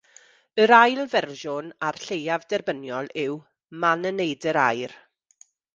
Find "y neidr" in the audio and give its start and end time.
4.13-4.65